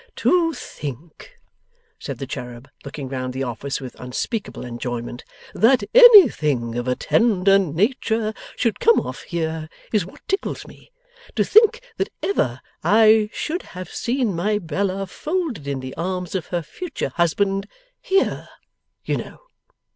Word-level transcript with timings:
'To 0.15 0.51
think,' 0.53 1.37
said 1.99 2.17
the 2.17 2.25
cherub, 2.25 2.67
looking 2.83 3.07
round 3.07 3.33
the 3.33 3.43
office 3.43 3.79
with 3.79 3.93
unspeakable 3.99 4.65
enjoyment, 4.65 5.23
'that 5.53 5.83
anything 5.93 6.75
of 6.75 6.87
a 6.87 6.95
tender 6.95 7.59
nature 7.59 8.33
should 8.55 8.79
come 8.79 8.99
off 8.99 9.21
here, 9.21 9.69
is 9.93 10.03
what 10.03 10.27
tickles 10.27 10.65
me. 10.65 10.91
To 11.35 11.43
think 11.43 11.81
that 11.97 12.09
ever 12.23 12.61
I 12.83 13.29
should 13.31 13.61
have 13.77 13.91
seen 13.91 14.35
my 14.35 14.57
Bella 14.57 15.05
folded 15.05 15.67
in 15.67 15.81
the 15.81 15.93
arms 15.97 16.33
of 16.33 16.47
her 16.47 16.63
future 16.63 17.09
husband, 17.09 17.67
HERE, 18.01 18.49
you 19.05 19.17
know! 19.17 19.37